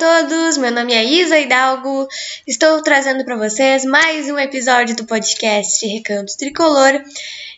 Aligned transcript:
todos, 0.00 0.56
meu 0.56 0.72
nome 0.72 0.94
é 0.94 1.04
Isa 1.04 1.38
Hidalgo, 1.38 2.08
estou 2.46 2.82
trazendo 2.82 3.22
para 3.22 3.36
vocês 3.36 3.84
mais 3.84 4.30
um 4.30 4.38
episódio 4.38 4.96
do 4.96 5.04
podcast 5.04 5.86
Recanto 5.86 6.38
Tricolor 6.38 7.02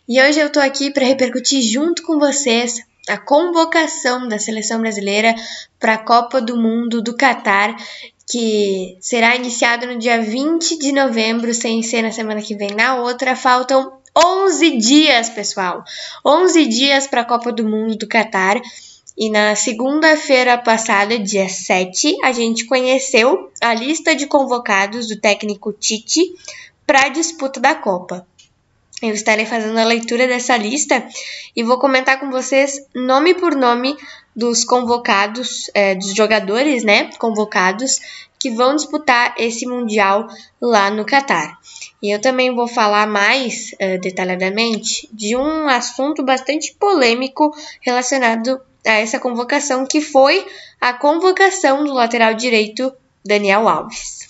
e 0.08 0.20
hoje 0.20 0.40
eu 0.40 0.48
estou 0.48 0.60
aqui 0.60 0.90
para 0.90 1.06
repercutir 1.06 1.62
junto 1.62 2.02
com 2.02 2.18
vocês 2.18 2.80
a 3.08 3.16
convocação 3.16 4.26
da 4.26 4.40
seleção 4.40 4.80
brasileira 4.80 5.36
para 5.78 5.94
a 5.94 5.98
Copa 5.98 6.40
do 6.40 6.56
Mundo 6.56 7.00
do 7.00 7.16
Catar, 7.16 7.76
que 8.28 8.98
será 9.00 9.36
iniciado 9.36 9.86
no 9.86 9.96
dia 9.96 10.20
20 10.20 10.80
de 10.80 10.90
novembro, 10.90 11.54
sem 11.54 11.80
ser 11.80 12.02
na 12.02 12.10
semana 12.10 12.42
que 12.42 12.56
vem. 12.56 12.74
Na 12.74 12.96
outra, 12.96 13.36
faltam 13.36 14.00
11 14.16 14.78
dias, 14.78 15.30
pessoal! 15.30 15.84
11 16.26 16.66
dias 16.66 17.06
para 17.06 17.20
a 17.20 17.24
Copa 17.24 17.52
do 17.52 17.64
Mundo 17.64 17.94
do 17.94 18.08
Catar. 18.08 18.60
E 19.16 19.30
na 19.30 19.54
segunda-feira 19.54 20.56
passada, 20.56 21.18
dia 21.18 21.48
7, 21.48 22.16
a 22.22 22.32
gente 22.32 22.64
conheceu 22.64 23.50
a 23.60 23.74
lista 23.74 24.14
de 24.14 24.26
convocados 24.26 25.06
do 25.08 25.20
técnico 25.20 25.72
Tite 25.72 26.34
para 26.86 27.06
a 27.06 27.08
disputa 27.08 27.60
da 27.60 27.74
Copa. 27.74 28.26
Eu 29.02 29.10
estarei 29.10 29.44
fazendo 29.44 29.78
a 29.78 29.84
leitura 29.84 30.26
dessa 30.26 30.56
lista 30.56 31.04
e 31.54 31.62
vou 31.62 31.78
comentar 31.78 32.20
com 32.20 32.30
vocês 32.30 32.86
nome 32.94 33.34
por 33.34 33.54
nome 33.54 33.96
dos 34.34 34.64
convocados, 34.64 35.70
é, 35.74 35.94
dos 35.94 36.14
jogadores, 36.14 36.84
né, 36.84 37.10
convocados 37.18 38.00
que 38.38 38.50
vão 38.50 38.74
disputar 38.74 39.34
esse 39.36 39.66
mundial 39.66 40.26
lá 40.60 40.90
no 40.90 41.04
Catar. 41.04 41.58
E 42.02 42.10
eu 42.10 42.20
também 42.20 42.54
vou 42.54 42.66
falar 42.66 43.06
mais 43.06 43.74
é, 43.78 43.98
detalhadamente 43.98 45.08
de 45.12 45.36
um 45.36 45.68
assunto 45.68 46.24
bastante 46.24 46.74
polêmico 46.74 47.54
relacionado 47.80 48.60
a 48.86 48.92
essa 48.92 49.18
convocação, 49.18 49.86
que 49.86 50.00
foi 50.00 50.46
a 50.80 50.92
convocação 50.92 51.84
do 51.84 51.92
lateral 51.92 52.34
direito 52.34 52.92
Daniel 53.24 53.68
Alves. 53.68 54.22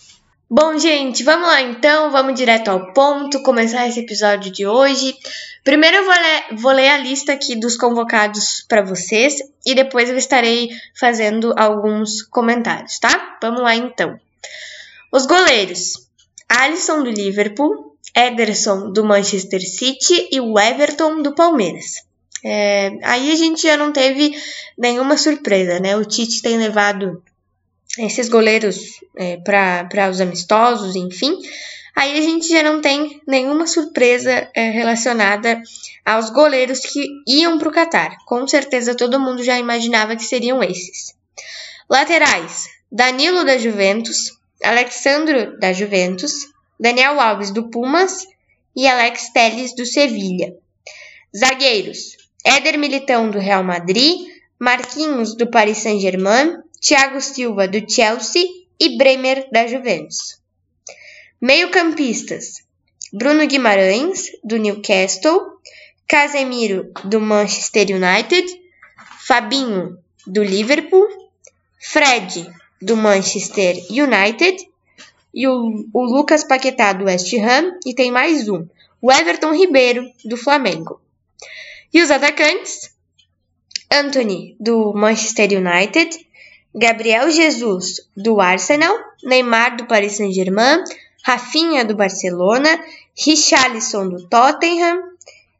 Bom, 0.50 0.78
gente, 0.78 1.24
vamos 1.24 1.48
lá 1.48 1.62
então, 1.62 2.10
vamos 2.10 2.34
direto 2.34 2.68
ao 2.68 2.92
ponto, 2.92 3.42
começar 3.42 3.88
esse 3.88 4.00
episódio 4.00 4.52
de 4.52 4.66
hoje. 4.66 5.16
Primeiro 5.64 5.96
eu 5.96 6.04
vou 6.04 6.12
ler, 6.12 6.44
vou 6.56 6.72
ler 6.72 6.88
a 6.90 6.98
lista 6.98 7.32
aqui 7.32 7.56
dos 7.56 7.74
convocados 7.74 8.62
para 8.68 8.82
vocês 8.82 9.36
e 9.64 9.74
depois 9.74 10.10
eu 10.10 10.16
estarei 10.18 10.68
fazendo 10.94 11.54
alguns 11.56 12.20
comentários, 12.20 12.98
tá? 12.98 13.38
Vamos 13.40 13.62
lá 13.62 13.74
então. 13.74 14.20
Os 15.10 15.24
goleiros: 15.24 16.06
Alisson 16.46 17.02
do 17.02 17.10
Liverpool, 17.10 17.96
Ederson 18.14 18.92
do 18.92 19.04
Manchester 19.04 19.60
City 19.66 20.28
e 20.30 20.38
o 20.38 20.58
Everton 20.58 21.22
do 21.22 21.34
Palmeiras. 21.34 22.04
É, 22.44 22.92
aí 23.02 23.30
a 23.30 23.36
gente 23.36 23.62
já 23.62 23.76
não 23.76 23.92
teve 23.92 24.34
nenhuma 24.76 25.16
surpresa, 25.16 25.78
né? 25.78 25.96
O 25.96 26.04
Tite 26.04 26.42
tem 26.42 26.56
levado 26.56 27.22
esses 27.98 28.28
goleiros 28.28 29.00
é, 29.16 29.36
para 29.36 30.10
os 30.10 30.20
amistosos, 30.20 30.96
enfim. 30.96 31.38
Aí 31.94 32.18
a 32.18 32.22
gente 32.22 32.48
já 32.48 32.62
não 32.62 32.80
tem 32.80 33.20
nenhuma 33.28 33.66
surpresa 33.66 34.48
é, 34.54 34.70
relacionada 34.70 35.62
aos 36.04 36.30
goleiros 36.30 36.80
que 36.80 37.06
iam 37.28 37.58
para 37.58 37.68
o 37.68 37.72
Catar. 37.72 38.16
Com 38.26 38.46
certeza 38.46 38.96
todo 38.96 39.20
mundo 39.20 39.44
já 39.44 39.58
imaginava 39.58 40.16
que 40.16 40.24
seriam 40.24 40.62
esses. 40.62 41.14
Laterais: 41.88 42.66
Danilo 42.90 43.44
da 43.44 43.58
Juventus, 43.58 44.32
Alexandro 44.64 45.58
da 45.58 45.72
Juventus, 45.72 46.32
Daniel 46.80 47.20
Alves 47.20 47.50
do 47.50 47.68
Pumas 47.68 48.26
e 48.74 48.88
Alex 48.88 49.30
Telles 49.32 49.76
do 49.76 49.84
Sevilha. 49.84 50.56
Zagueiros: 51.36 52.16
Éder 52.44 52.76
Militão 52.76 53.30
do 53.30 53.38
Real 53.38 53.62
Madrid, 53.62 54.28
Marquinhos 54.58 55.34
do 55.34 55.48
Paris 55.48 55.78
Saint-Germain, 55.78 56.58
Thiago 56.80 57.20
Silva 57.20 57.68
do 57.68 57.88
Chelsea 57.88 58.44
e 58.78 58.96
Bremer 58.96 59.48
da 59.52 59.66
Juventus. 59.66 60.40
Meio-campistas: 61.40 62.64
Bruno 63.12 63.46
Guimarães 63.46 64.26
do 64.42 64.56
Newcastle, 64.56 65.40
Casemiro 66.08 66.92
do 67.04 67.20
Manchester 67.20 67.86
United, 67.90 68.46
Fabinho 69.26 69.98
do 70.26 70.42
Liverpool, 70.42 71.08
Fred 71.78 72.50
do 72.80 72.96
Manchester 72.96 73.76
United 73.88 74.68
e 75.32 75.46
o, 75.46 75.86
o 75.92 76.04
Lucas 76.04 76.44
Paquetá 76.44 76.92
do 76.92 77.04
West 77.04 77.32
Ham 77.34 77.78
e 77.86 77.94
tem 77.94 78.10
mais 78.10 78.48
um, 78.48 78.66
o 79.00 79.10
Everton 79.12 79.52
Ribeiro 79.52 80.10
do 80.24 80.36
Flamengo. 80.36 81.00
E 81.92 82.02
os 82.02 82.10
atacantes? 82.10 82.90
Anthony, 83.90 84.56
do 84.58 84.92
Manchester 84.94 85.50
United, 85.52 86.26
Gabriel 86.74 87.30
Jesus, 87.30 88.00
do 88.16 88.40
Arsenal, 88.40 88.96
Neymar, 89.22 89.76
do 89.76 89.86
Paris 89.86 90.14
Saint-Germain, 90.14 90.82
Rafinha, 91.22 91.84
do 91.84 91.94
Barcelona, 91.94 92.82
Richarlison, 93.14 94.08
do 94.08 94.26
Tottenham, 94.28 95.02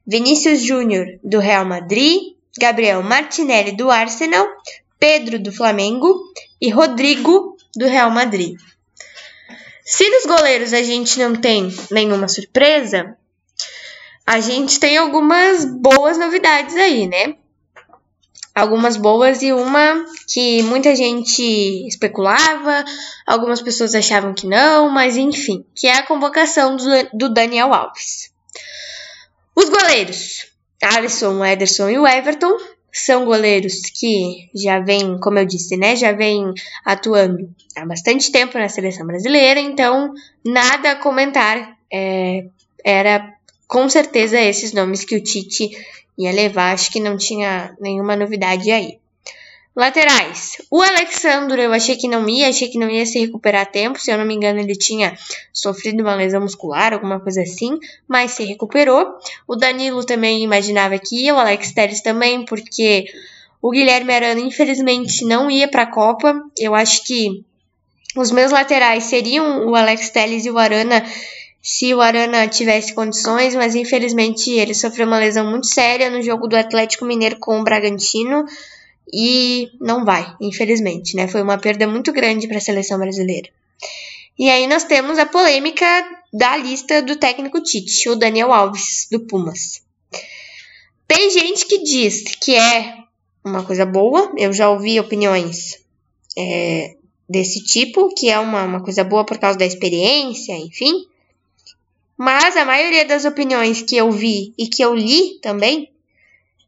Vinícius 0.06 0.62
Júnior, 0.62 1.19
do 1.22 1.38
Real 1.38 1.65
Madrid, 1.65 2.34
Gabriel 2.59 3.03
Martinelli, 3.03 3.72
do 3.72 3.91
Arsenal, 3.91 4.47
Pedro, 4.98 5.38
do 5.38 5.53
Flamengo. 5.53 6.32
E 6.60 6.71
Rodrigo, 6.71 7.56
do 7.75 7.87
Real 7.87 8.09
Madrid. 8.09 8.56
Se 9.84 10.09
nos 10.09 10.25
goleiros 10.26 10.72
a 10.72 10.81
gente 10.81 11.19
não 11.19 11.34
tem 11.34 11.75
nenhuma 11.91 12.28
surpresa, 12.28 13.16
a 14.27 14.41
gente 14.41 14.78
tem 14.78 14.97
algumas 14.97 15.65
boas 15.65 16.19
novidades 16.19 16.77
aí, 16.77 17.06
né? 17.06 17.34
Algumas 18.55 18.97
boas 18.97 19.43
e 19.43 19.53
uma 19.53 20.05
que 20.28 20.62
muita 20.65 20.94
gente 20.94 21.43
especulava, 21.87 22.84
algumas 23.27 23.62
pessoas 23.62 23.94
achavam 23.94 24.34
que 24.34 24.47
não, 24.47 24.91
mas 24.91 25.16
enfim, 25.16 25.65
que 25.75 25.87
é 25.87 25.94
a 25.94 26.06
convocação 26.06 26.77
do, 27.15 27.33
Daniel 27.33 27.72
Alves. 27.72 28.31
Os 29.56 29.69
goleiros, 29.71 30.47
Alisson, 30.83 31.44
Ederson 31.44 31.89
e 31.89 31.99
o 31.99 32.06
Everton, 32.06 32.56
são 32.93 33.25
goleiros 33.25 33.81
que 33.99 34.50
já 34.54 34.78
vêm, 34.78 35.19
como 35.19 35.39
eu 35.39 35.47
disse, 35.47 35.78
né, 35.78 35.97
já 35.97 36.12
vêm 36.12 36.53
atuando 36.84 37.49
há 37.75 37.87
bastante 37.87 38.31
tempo 38.31 38.59
na 38.59 38.69
seleção 38.69 39.06
brasileira, 39.06 39.60
então 39.60 40.12
nada 40.44 40.93
a 40.93 40.97
comentar. 40.97 41.78
É, 41.91 42.44
era 42.84 43.33
com 43.72 43.88
certeza 43.88 44.38
esses 44.38 44.75
nomes 44.75 45.03
que 45.03 45.16
o 45.16 45.22
Tite 45.22 45.71
ia 46.19 46.31
levar, 46.31 46.75
acho 46.75 46.93
que 46.93 47.00
não 47.00 47.16
tinha 47.16 47.75
nenhuma 47.81 48.15
novidade 48.15 48.71
aí. 48.71 48.99
Laterais. 49.75 50.59
O 50.71 50.83
Alexandre 50.83 51.62
eu 51.62 51.72
achei 51.72 51.97
que 51.97 52.06
não 52.06 52.28
ia, 52.28 52.50
achei 52.50 52.69
que 52.69 52.77
não 52.77 52.91
ia 52.91 53.06
se 53.06 53.19
recuperar 53.19 53.62
a 53.62 53.65
tempo. 53.65 53.99
Se 53.99 54.10
eu 54.10 54.19
não 54.19 54.27
me 54.27 54.34
engano, 54.34 54.60
ele 54.60 54.77
tinha 54.77 55.16
sofrido 55.50 56.03
uma 56.03 56.15
lesão 56.15 56.43
muscular, 56.43 56.93
alguma 56.93 57.19
coisa 57.19 57.41
assim, 57.41 57.78
mas 58.06 58.33
se 58.33 58.44
recuperou. 58.44 59.06
O 59.49 59.56
Danilo 59.56 60.04
também 60.04 60.43
imaginava 60.43 60.99
que 60.99 61.25
ia, 61.25 61.34
o 61.34 61.39
Alex 61.39 61.72
Telles 61.72 62.03
também, 62.03 62.44
porque 62.44 63.06
o 63.62 63.71
Guilherme 63.71 64.12
Arana, 64.12 64.41
infelizmente, 64.41 65.25
não 65.25 65.50
ia 65.50 65.66
para 65.66 65.84
a 65.84 65.91
Copa. 65.91 66.44
Eu 66.59 66.75
acho 66.75 67.04
que 67.04 67.43
os 68.15 68.31
meus 68.31 68.53
laterais 68.53 69.04
seriam 69.04 69.66
o 69.66 69.75
Alex 69.75 70.10
Telles 70.10 70.44
e 70.44 70.50
o 70.50 70.59
Arana 70.59 71.03
se 71.62 71.95
o 71.95 72.00
Arana 72.00 72.49
tivesse 72.49 72.93
condições, 72.93 73.55
mas 73.55 73.77
infelizmente 73.77 74.50
ele 74.50 74.75
sofreu 74.75 75.06
uma 75.06 75.21
lesão 75.21 75.49
muito 75.49 75.69
séria 75.69 76.11
no 76.11 76.21
jogo 76.21 76.49
do 76.49 76.56
Atlético 76.56 77.05
Mineiro 77.05 77.37
com 77.39 77.61
o 77.61 77.62
Bragantino 77.62 78.45
e 79.12 79.71
não 79.81 80.05
vai, 80.05 80.34
infelizmente, 80.41 81.15
né? 81.15 81.28
Foi 81.28 81.41
uma 81.41 81.59
perda 81.59 81.87
muito 81.87 82.12
grande 82.12 82.49
para 82.49 82.59
a 82.59 82.61
seleção 82.61 82.99
brasileira. 82.99 83.49
E 84.37 84.51
aí 84.51 84.67
nós 84.67 84.83
temos 84.83 85.19
a 85.19 85.27
polêmica 85.27 85.87
da 86.33 86.56
lista 86.56 87.01
do 87.01 87.15
técnico 87.15 87.62
Tite, 87.62 88.09
o 88.09 88.17
Daniel 88.17 88.53
Alves 88.53 89.06
do 89.09 89.21
Pumas. 89.21 89.83
Tem 91.06 91.31
gente 91.31 91.67
que 91.67 91.83
diz 91.84 92.22
que 92.41 92.56
é 92.56 92.97
uma 93.45 93.62
coisa 93.62 93.87
boa, 93.87 94.33
eu 94.37 94.53
já 94.53 94.69
ouvi 94.69 94.99
opiniões 94.99 95.78
é, 96.37 96.97
desse 97.28 97.62
tipo, 97.62 98.13
que 98.15 98.31
é 98.31 98.39
uma, 98.39 98.65
uma 98.65 98.83
coisa 98.83 99.04
boa 99.04 99.25
por 99.25 99.39
causa 99.39 99.59
da 99.59 99.66
experiência, 99.66 100.57
enfim. 100.57 101.07
Mas 102.16 102.56
a 102.56 102.64
maioria 102.64 103.04
das 103.04 103.24
opiniões 103.24 103.82
que 103.82 103.97
eu 103.97 104.10
vi 104.10 104.54
e 104.56 104.66
que 104.66 104.82
eu 104.82 104.94
li 104.94 105.38
também 105.41 105.91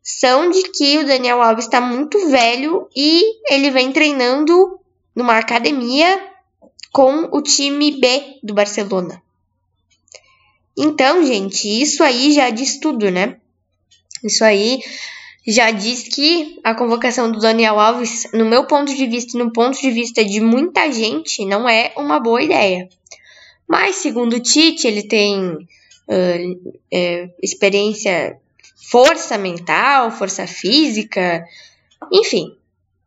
são 0.02 0.50
de 0.50 0.62
que 0.70 0.98
o 0.98 1.06
Daniel 1.06 1.42
Alves 1.42 1.64
está 1.64 1.80
muito 1.80 2.28
velho 2.28 2.88
e 2.94 3.22
ele 3.50 3.70
vem 3.70 3.90
treinando 3.92 4.78
numa 5.14 5.38
academia 5.38 6.30
com 6.92 7.28
o 7.32 7.40
time 7.40 7.92
B 7.92 8.38
do 8.42 8.52
Barcelona. 8.52 9.22
Então, 10.76 11.24
gente, 11.24 11.68
isso 11.68 12.02
aí 12.02 12.32
já 12.32 12.50
diz 12.50 12.78
tudo, 12.78 13.10
né? 13.10 13.36
Isso 14.22 14.44
aí 14.44 14.80
já 15.46 15.70
diz 15.70 16.02
que 16.02 16.58
a 16.64 16.74
convocação 16.74 17.30
do 17.30 17.38
Daniel 17.38 17.78
Alves, 17.78 18.28
no 18.32 18.44
meu 18.44 18.66
ponto 18.66 18.94
de 18.94 19.06
vista 19.06 19.36
e 19.36 19.40
no 19.40 19.52
ponto 19.52 19.80
de 19.80 19.90
vista 19.90 20.24
de 20.24 20.40
muita 20.40 20.90
gente, 20.90 21.44
não 21.44 21.68
é 21.68 21.92
uma 21.96 22.18
boa 22.18 22.42
ideia. 22.42 22.88
Mas, 23.68 23.96
segundo 23.96 24.36
o 24.36 24.40
Tite, 24.40 24.86
ele 24.86 25.02
tem 25.02 25.52
uh, 25.52 26.74
é, 26.92 27.30
experiência, 27.42 28.38
força 28.90 29.38
mental, 29.38 30.10
força 30.10 30.46
física, 30.46 31.44
enfim. 32.12 32.56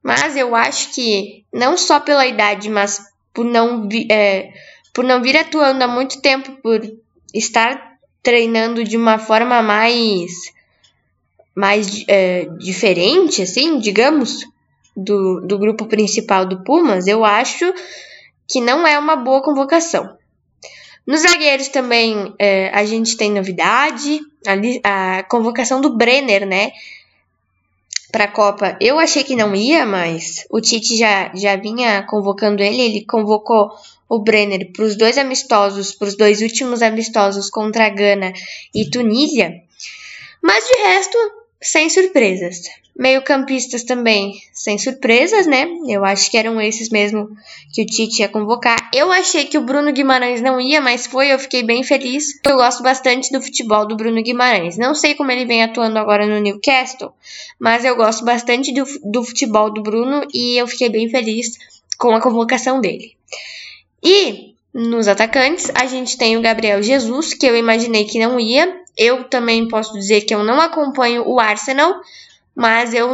Mas 0.01 0.35
eu 0.35 0.55
acho 0.55 0.93
que 0.93 1.43
não 1.53 1.77
só 1.77 1.99
pela 1.99 2.25
idade, 2.25 2.69
mas 2.69 3.01
por 3.33 3.45
não, 3.45 3.87
é, 4.09 4.51
por 4.93 5.03
não 5.03 5.21
vir 5.21 5.37
atuando 5.37 5.83
há 5.83 5.87
muito 5.87 6.21
tempo, 6.21 6.53
por 6.61 6.81
estar 7.33 7.97
treinando 8.23 8.83
de 8.83 8.97
uma 8.97 9.19
forma 9.19 9.61
mais 9.61 10.31
mais 11.55 12.05
é, 12.07 12.45
diferente, 12.59 13.41
assim, 13.41 13.79
digamos, 13.79 14.45
do, 14.95 15.41
do 15.41 15.57
grupo 15.57 15.87
principal 15.87 16.45
do 16.45 16.63
Pumas, 16.63 17.07
eu 17.07 17.25
acho 17.25 17.73
que 18.47 18.61
não 18.61 18.85
é 18.85 18.97
uma 18.99 19.15
boa 19.15 19.41
convocação. 19.41 20.17
Nos 21.07 21.21
zagueiros 21.21 21.69
também 21.69 22.35
é, 22.37 22.69
a 22.73 22.83
gente 22.83 23.15
tem 23.15 23.31
novidade, 23.31 24.19
a, 24.83 25.19
a 25.19 25.23
convocação 25.23 25.79
do 25.79 25.95
Brenner, 25.95 26.45
né? 26.45 26.73
Para 28.11 28.25
a 28.25 28.31
Copa. 28.31 28.77
Eu 28.81 28.99
achei 28.99 29.23
que 29.23 29.35
não 29.35 29.55
ia, 29.55 29.85
mas 29.85 30.45
o 30.49 30.59
Tite 30.59 30.97
já, 30.97 31.31
já 31.33 31.55
vinha 31.55 32.03
convocando 32.03 32.61
ele. 32.61 32.81
Ele 32.81 33.05
convocou 33.05 33.71
o 34.09 34.19
Brenner 34.19 34.69
para 34.73 34.83
os 34.83 34.97
dois 34.97 35.17
amistosos, 35.17 35.93
para 35.93 36.09
os 36.09 36.17
dois 36.17 36.41
últimos 36.41 36.81
amistosos 36.81 37.49
contra 37.49 37.85
a 37.85 37.89
Gana 37.89 38.33
e 38.75 38.89
Tunísia. 38.89 39.63
Mas 40.43 40.65
de 40.65 40.77
resto, 40.83 41.17
sem 41.61 41.89
surpresas. 41.89 42.63
Meio-campistas 42.97 43.83
também 43.83 44.33
sem 44.51 44.77
surpresas, 44.77 45.45
né? 45.45 45.67
Eu 45.87 46.03
acho 46.03 46.31
que 46.31 46.37
eram 46.37 46.59
esses 46.59 46.89
mesmo 46.89 47.29
que 47.71 47.83
o 47.83 47.85
Tite 47.85 48.21
ia 48.21 48.27
convocar. 48.27 48.89
Eu 48.93 49.11
achei 49.11 49.45
que 49.45 49.57
o 49.57 49.61
Bruno 49.61 49.91
Guimarães 49.91 50.41
não 50.41 50.59
ia, 50.59 50.81
mas 50.81 51.05
foi, 51.05 51.31
eu 51.31 51.37
fiquei 51.37 51.61
bem 51.61 51.83
feliz. 51.83 52.25
Eu 52.43 52.55
gosto 52.55 52.81
bastante 52.81 53.31
do 53.31 53.41
futebol 53.41 53.87
do 53.87 53.95
Bruno 53.95 54.23
Guimarães. 54.23 54.77
Não 54.77 54.95
sei 54.95 55.13
como 55.13 55.31
ele 55.31 55.45
vem 55.45 55.63
atuando 55.63 55.99
agora 55.99 56.25
no 56.25 56.39
Newcastle, 56.39 57.13
mas 57.59 57.85
eu 57.85 57.95
gosto 57.95 58.25
bastante 58.25 58.73
do, 58.73 58.83
do 59.03 59.23
futebol 59.23 59.71
do 59.71 59.81
Bruno 59.83 60.27
e 60.33 60.59
eu 60.59 60.67
fiquei 60.67 60.89
bem 60.89 61.07
feliz 61.09 61.57
com 61.97 62.15
a 62.15 62.21
convocação 62.21 62.81
dele. 62.81 63.15
E 64.03 64.55
nos 64.73 65.07
atacantes, 65.07 65.71
a 65.73 65.87
gente 65.87 66.17
tem 66.17 66.37
o 66.37 66.41
Gabriel 66.41 66.83
Jesus, 66.83 67.33
que 67.33 67.47
eu 67.47 67.57
imaginei 67.57 68.05
que 68.05 68.19
não 68.19 68.39
ia. 68.39 68.79
Eu 68.95 69.23
também 69.23 69.67
posso 69.67 69.93
dizer 69.93 70.21
que 70.21 70.33
eu 70.33 70.43
não 70.43 70.61
acompanho 70.61 71.27
o 71.27 71.39
Arsenal, 71.39 71.99
mas 72.57 72.91
eu 72.91 73.13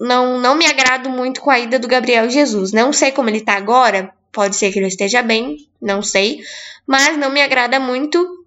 não, 0.00 0.38
não 0.38 0.54
me 0.54 0.64
agrado 0.64 1.10
muito 1.10 1.40
com 1.40 1.50
a 1.50 1.58
ida 1.58 1.76
do 1.76 1.88
Gabriel 1.88 2.30
Jesus. 2.30 2.70
Não 2.70 2.92
sei 2.92 3.10
como 3.10 3.28
ele 3.28 3.40
tá 3.40 3.54
agora, 3.54 4.12
pode 4.30 4.54
ser 4.54 4.72
que 4.72 4.78
ele 4.78 4.86
esteja 4.86 5.22
bem, 5.22 5.56
não 5.82 6.02
sei, 6.02 6.40
mas 6.86 7.18
não 7.18 7.28
me 7.28 7.42
agrada 7.42 7.80
muito 7.80 8.44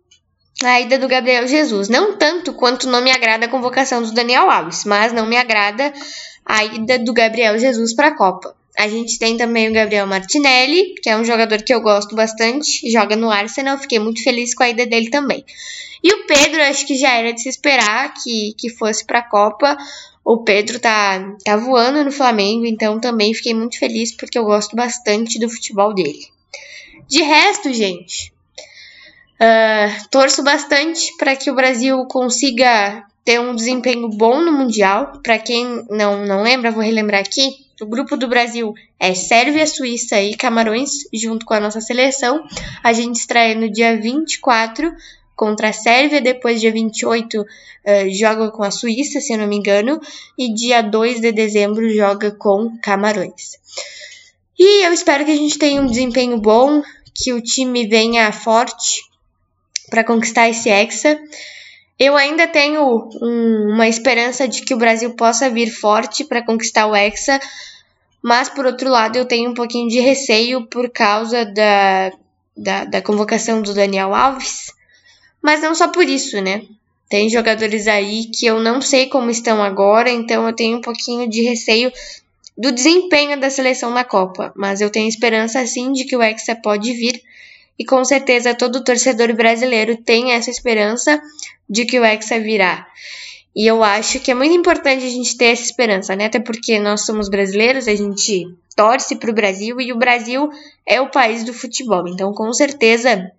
a 0.63 0.79
ida 0.79 0.97
do 0.97 1.09
Gabriel 1.09 1.45
Jesus. 1.45 1.89
Não 1.89 2.15
tanto 2.17 2.53
quanto 2.53 2.87
não 2.87 3.01
me 3.01 3.11
agrada 3.11 3.47
a 3.47 3.49
convocação 3.49 4.01
do 4.01 4.13
Daniel 4.13 4.49
Alves, 4.49 4.85
mas 4.85 5.11
não 5.11 5.25
me 5.25 5.35
agrada 5.35 5.91
a 6.45 6.63
ida 6.63 6.97
do 6.97 7.13
Gabriel 7.13 7.59
Jesus 7.59 7.93
para 7.93 8.07
a 8.07 8.15
Copa. 8.15 8.55
A 8.77 8.87
gente 8.87 9.19
tem 9.19 9.35
também 9.35 9.67
o 9.67 9.73
Gabriel 9.73 10.07
Martinelli, 10.07 10.95
que 11.03 11.09
é 11.09 11.17
um 11.17 11.25
jogador 11.25 11.61
que 11.63 11.73
eu 11.73 11.81
gosto 11.81 12.15
bastante, 12.15 12.89
joga 12.89 13.17
no 13.17 13.29
Arsenal, 13.29 13.77
fiquei 13.77 13.99
muito 13.99 14.23
feliz 14.23 14.55
com 14.55 14.63
a 14.63 14.69
ida 14.69 14.85
dele 14.85 15.09
também. 15.09 15.43
E 16.01 16.13
o 16.13 16.25
Pedro, 16.25 16.61
acho 16.63 16.87
que 16.87 16.95
já 16.95 17.13
era 17.13 17.33
de 17.33 17.41
se 17.41 17.49
esperar 17.49 18.13
que, 18.13 18.53
que 18.57 18.69
fosse 18.69 19.05
para 19.05 19.19
a 19.19 19.29
Copa. 19.29 19.77
O 20.23 20.43
Pedro 20.43 20.79
tá, 20.79 21.35
tá 21.43 21.57
voando 21.57 22.03
no 22.03 22.11
Flamengo, 22.11 22.65
então 22.65 22.99
também 22.99 23.33
fiquei 23.33 23.53
muito 23.53 23.79
feliz 23.79 24.15
porque 24.15 24.37
eu 24.37 24.45
gosto 24.45 24.75
bastante 24.75 25.39
do 25.39 25.49
futebol 25.49 25.93
dele. 25.93 26.27
De 27.07 27.23
resto, 27.23 27.73
gente, 27.73 28.31
uh, 29.39 30.09
torço 30.11 30.43
bastante 30.43 31.15
para 31.17 31.35
que 31.35 31.49
o 31.49 31.55
Brasil 31.55 32.05
consiga 32.05 33.03
ter 33.25 33.39
um 33.39 33.55
desempenho 33.55 34.09
bom 34.09 34.41
no 34.41 34.51
Mundial. 34.51 35.19
Para 35.23 35.39
quem 35.39 35.85
não, 35.89 36.25
não 36.25 36.43
lembra, 36.43 36.71
vou 36.71 36.83
relembrar 36.83 37.21
aqui. 37.21 37.65
O 37.81 37.85
grupo 37.85 38.17
do 38.17 38.27
Brasil 38.27 38.73
é 38.99 39.13
Sérvia, 39.13 39.65
Suíça 39.65 40.21
e 40.21 40.35
Camarões, 40.35 40.91
junto 41.13 41.45
com 41.45 41.53
a 41.53 41.59
nossa 41.59 41.79
seleção. 41.79 42.45
A 42.83 42.91
gente 42.91 43.15
estreia 43.15 43.55
no 43.55 43.71
dia 43.71 43.99
24 43.99 44.91
contra 45.39 45.69
a 45.69 45.73
Sérvia, 45.73 46.19
depois 46.19 46.59
dia 46.59 46.69
28 46.69 47.39
uh, 47.39 47.45
eh, 47.85 48.09
joga 48.09 48.51
com 48.51 48.61
a 48.61 48.69
Suíça, 48.69 49.21
se 49.21 49.31
eu 49.31 49.37
não 49.37 49.47
me 49.47 49.55
engano, 49.55 50.01
e 50.37 50.53
dia 50.53 50.81
2 50.81 51.21
de 51.21 51.31
dezembro 51.31 51.89
joga 51.89 52.29
com 52.29 52.77
Camarões. 52.83 53.57
E 54.59 54.85
eu 54.85 54.91
espero 54.91 55.23
que 55.23 55.31
a 55.31 55.37
gente 55.37 55.57
tenha 55.57 55.81
um 55.81 55.85
desempenho 55.85 56.37
bom, 56.41 56.83
que 57.15 57.31
o 57.31 57.39
time 57.39 57.87
venha 57.87 58.29
forte 58.33 59.01
para 59.89 60.03
conquistar 60.03 60.49
esse 60.49 60.69
Hexa. 60.69 61.17
Eu 61.97 62.17
ainda 62.17 62.45
tenho 62.45 63.09
um, 63.21 63.75
uma 63.75 63.87
esperança 63.87 64.45
de 64.45 64.61
que 64.63 64.73
o 64.73 64.77
Brasil 64.77 65.15
possa 65.15 65.49
vir 65.49 65.71
forte 65.71 66.25
para 66.25 66.45
conquistar 66.45 66.85
o 66.85 66.93
Hexa, 66.93 67.39
mas 68.21 68.49
por 68.49 68.65
outro 68.65 68.89
lado 68.89 69.17
eu 69.17 69.23
tenho 69.23 69.51
um 69.51 69.53
pouquinho 69.53 69.87
de 69.87 70.01
receio 70.01 70.67
por 70.67 70.89
causa 70.89 71.45
da, 71.45 72.11
da, 72.57 72.83
da 72.83 73.01
convocação 73.01 73.61
do 73.61 73.73
Daniel 73.73 74.13
Alves, 74.13 74.77
mas 75.41 75.61
não 75.61 75.73
só 75.73 75.87
por 75.87 76.03
isso, 76.07 76.41
né? 76.41 76.63
Tem 77.09 77.29
jogadores 77.29 77.87
aí 77.87 78.25
que 78.25 78.45
eu 78.45 78.59
não 78.59 78.81
sei 78.81 79.07
como 79.07 79.31
estão 79.31 79.63
agora, 79.63 80.11
então 80.11 80.45
eu 80.47 80.53
tenho 80.53 80.77
um 80.77 80.81
pouquinho 80.81 81.27
de 81.27 81.41
receio 81.41 81.91
do 82.55 82.71
desempenho 82.71 83.39
da 83.39 83.49
seleção 83.49 83.89
na 83.89 84.03
Copa, 84.03 84.51
mas 84.55 84.81
eu 84.81 84.89
tenho 84.89 85.07
esperança 85.07 85.65
sim 85.65 85.91
de 85.91 86.03
que 86.03 86.15
o 86.15 86.21
Hexa 86.21 86.55
pode 86.55 86.93
vir. 86.93 87.21
E 87.79 87.85
com 87.85 88.03
certeza 88.03 88.53
todo 88.53 88.83
torcedor 88.83 89.33
brasileiro 89.33 89.95
tem 89.95 90.33
essa 90.33 90.51
esperança 90.51 91.21
de 91.69 91.85
que 91.85 91.97
o 91.97 92.03
Hexa 92.03 92.39
virá. 92.39 92.85
E 93.55 93.65
eu 93.65 93.83
acho 93.83 94.19
que 94.19 94.29
é 94.29 94.35
muito 94.35 94.53
importante 94.53 95.05
a 95.05 95.09
gente 95.09 95.35
ter 95.35 95.45
essa 95.45 95.63
esperança, 95.63 96.15
né? 96.15 96.25
Até 96.25 96.39
porque 96.39 96.77
nós 96.79 97.05
somos 97.05 97.29
brasileiros, 97.29 97.87
a 97.87 97.95
gente 97.95 98.53
torce 98.75 99.15
para 99.15 99.31
o 99.31 99.33
Brasil 99.33 99.81
e 99.81 99.91
o 99.91 99.97
Brasil 99.97 100.49
é 100.85 101.01
o 101.01 101.09
país 101.09 101.43
do 101.43 101.53
futebol. 101.53 102.07
Então, 102.07 102.33
com 102.33 102.53
certeza, 102.53 103.31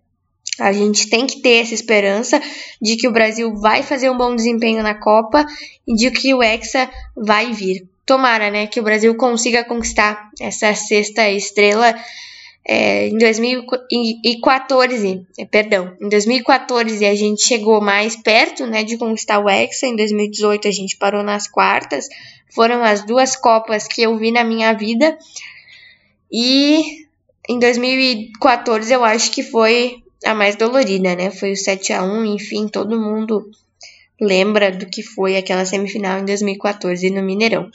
a 0.60 0.72
gente 0.72 1.08
tem 1.08 1.26
que 1.26 1.40
ter 1.40 1.62
essa 1.62 1.74
esperança 1.74 2.40
de 2.80 2.96
que 2.96 3.08
o 3.08 3.12
Brasil 3.12 3.54
vai 3.56 3.82
fazer 3.82 4.10
um 4.10 4.16
bom 4.16 4.36
desempenho 4.36 4.82
na 4.82 4.94
Copa 4.94 5.44
e 5.86 5.94
de 5.94 6.10
que 6.10 6.34
o 6.34 6.42
Hexa 6.42 6.90
vai 7.16 7.52
vir. 7.52 7.88
Tomara, 8.04 8.50
né, 8.50 8.66
que 8.66 8.80
o 8.80 8.82
Brasil 8.82 9.14
consiga 9.16 9.64
conquistar 9.64 10.30
essa 10.40 10.74
sexta 10.74 11.30
estrela 11.30 11.94
é, 12.66 13.08
em 13.08 13.16
2014, 13.16 15.26
é, 15.38 15.44
perdão, 15.44 15.96
em 16.00 16.08
2014 16.08 17.06
a 17.06 17.14
gente 17.14 17.42
chegou 17.42 17.80
mais 17.80 18.16
perto, 18.16 18.66
né, 18.66 18.84
de 18.84 18.98
conquistar 18.98 19.38
o 19.38 19.48
Hexa, 19.48 19.86
em 19.86 19.96
2018 19.96 20.68
a 20.68 20.70
gente 20.70 20.96
parou 20.96 21.22
nas 21.22 21.48
quartas, 21.48 22.06
foram 22.54 22.84
as 22.84 23.04
duas 23.04 23.34
copas 23.34 23.88
que 23.88 24.02
eu 24.02 24.16
vi 24.18 24.30
na 24.30 24.44
minha 24.44 24.74
vida, 24.74 25.16
e 26.30 27.06
em 27.48 27.58
2014 27.58 28.92
eu 28.92 29.04
acho 29.04 29.30
que 29.30 29.42
foi 29.42 30.02
a 30.24 30.34
mais 30.34 30.56
dolorida, 30.56 31.14
né, 31.14 31.30
foi 31.30 31.52
o 31.52 31.56
7 31.56 31.92
a 31.92 32.02
1 32.02 32.24
enfim, 32.26 32.68
todo 32.68 33.00
mundo 33.00 33.50
lembra 34.20 34.70
do 34.70 34.86
que 34.86 35.02
foi 35.02 35.36
aquela 35.36 35.64
semifinal 35.64 36.20
em 36.20 36.24
2014 36.24 37.10
no 37.10 37.22
Mineirão. 37.22 37.70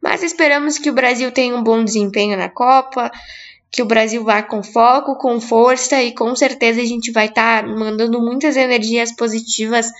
Mas 0.00 0.22
esperamos 0.22 0.78
que 0.78 0.90
o 0.90 0.92
Brasil 0.92 1.30
tenha 1.32 1.56
um 1.56 1.62
bom 1.62 1.82
desempenho 1.84 2.36
na 2.36 2.48
Copa, 2.48 3.10
que 3.70 3.82
o 3.82 3.86
Brasil 3.86 4.22
vá 4.22 4.42
com 4.42 4.62
foco, 4.62 5.16
com 5.16 5.40
força 5.40 6.02
e 6.02 6.12
com 6.12 6.34
certeza 6.36 6.80
a 6.80 6.84
gente 6.84 7.10
vai 7.10 7.26
estar 7.26 7.62
tá 7.62 7.68
mandando 7.68 8.20
muitas 8.20 8.56
energias 8.56 9.10
positivas 9.12 9.90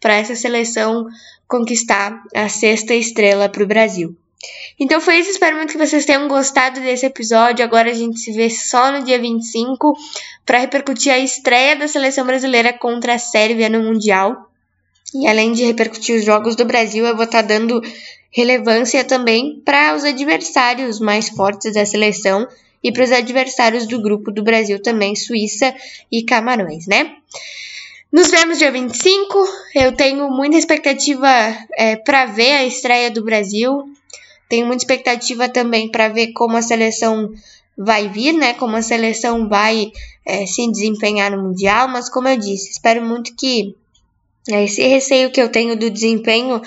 para 0.00 0.14
essa 0.14 0.34
seleção 0.34 1.06
conquistar 1.48 2.22
a 2.34 2.48
sexta 2.48 2.94
estrela 2.94 3.48
para 3.48 3.62
o 3.62 3.66
Brasil. 3.66 4.16
Então 4.78 5.00
foi 5.00 5.18
isso, 5.18 5.30
espero 5.30 5.56
muito 5.56 5.72
que 5.72 5.78
vocês 5.78 6.04
tenham 6.04 6.26
gostado 6.28 6.80
desse 6.80 7.06
episódio. 7.06 7.64
Agora 7.64 7.90
a 7.90 7.94
gente 7.94 8.18
se 8.18 8.32
vê 8.32 8.50
só 8.50 8.90
no 8.90 9.04
dia 9.04 9.18
25 9.18 9.96
para 10.44 10.58
repercutir 10.58 11.12
a 11.12 11.18
estreia 11.18 11.76
da 11.76 11.86
seleção 11.86 12.26
brasileira 12.26 12.72
contra 12.72 13.14
a 13.14 13.18
Sérvia 13.18 13.68
no 13.68 13.82
Mundial. 13.82 14.50
E 15.14 15.26
além 15.26 15.52
de 15.52 15.64
repercutir 15.64 16.16
os 16.16 16.24
jogos 16.24 16.56
do 16.56 16.64
Brasil, 16.64 17.06
eu 17.06 17.14
vou 17.14 17.24
estar 17.24 17.42
tá 17.42 17.48
dando 17.48 17.82
relevância 18.30 19.04
também 19.04 19.60
para 19.64 19.94
os 19.94 20.04
adversários 20.04 20.98
mais 20.98 21.28
fortes 21.28 21.74
da 21.74 21.84
seleção 21.84 22.48
e 22.82 22.90
para 22.90 23.04
os 23.04 23.12
adversários 23.12 23.86
do 23.86 24.00
grupo 24.00 24.32
do 24.32 24.42
Brasil 24.42 24.80
também, 24.80 25.14
Suíça 25.14 25.74
e 26.10 26.24
Camarões, 26.24 26.86
né? 26.86 27.16
Nos 28.10 28.30
vemos 28.30 28.58
dia 28.58 28.70
25. 28.70 29.48
Eu 29.74 29.92
tenho 29.92 30.28
muita 30.28 30.58
expectativa 30.58 31.28
é, 31.76 31.96
para 31.96 32.26
ver 32.26 32.52
a 32.52 32.64
estreia 32.64 33.10
do 33.10 33.24
Brasil. 33.24 33.84
Tenho 34.52 34.66
muita 34.66 34.82
expectativa 34.82 35.48
também 35.48 35.88
para 35.88 36.08
ver 36.08 36.34
como 36.34 36.58
a 36.58 36.60
seleção 36.60 37.32
vai 37.74 38.06
vir, 38.10 38.34
né? 38.34 38.52
Como 38.52 38.76
a 38.76 38.82
seleção 38.82 39.48
vai 39.48 39.90
é, 40.26 40.44
se 40.44 40.70
desempenhar 40.70 41.30
no 41.30 41.42
Mundial. 41.42 41.88
Mas, 41.88 42.10
como 42.10 42.28
eu 42.28 42.36
disse, 42.36 42.70
espero 42.70 43.02
muito 43.02 43.34
que 43.34 43.74
é, 44.50 44.64
esse 44.64 44.86
receio 44.86 45.30
que 45.30 45.40
eu 45.40 45.48
tenho 45.48 45.74
do 45.74 45.88
desempenho 45.88 46.60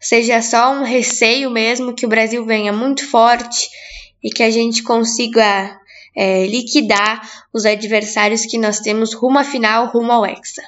seja 0.00 0.42
só 0.42 0.72
um 0.72 0.82
receio 0.82 1.52
mesmo, 1.52 1.94
que 1.94 2.04
o 2.04 2.08
Brasil 2.08 2.44
venha 2.44 2.72
muito 2.72 3.08
forte 3.08 3.70
e 4.20 4.28
que 4.28 4.42
a 4.42 4.50
gente 4.50 4.82
consiga 4.82 5.78
é, 6.16 6.48
liquidar 6.48 7.22
os 7.52 7.64
adversários 7.64 8.44
que 8.44 8.58
nós 8.58 8.80
temos 8.80 9.14
rumo 9.14 9.38
à 9.38 9.44
final, 9.44 9.86
rumo 9.86 10.10
ao 10.10 10.26
Hexa. 10.26 10.62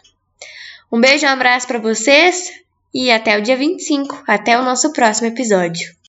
Um 0.92 1.00
beijo, 1.00 1.26
um 1.26 1.30
abraço 1.30 1.66
para 1.66 1.80
vocês 1.80 2.52
e 2.94 3.10
até 3.10 3.36
o 3.36 3.42
dia 3.42 3.56
25, 3.56 4.22
até 4.28 4.56
o 4.56 4.62
nosso 4.62 4.92
próximo 4.92 5.26
episódio. 5.26 6.00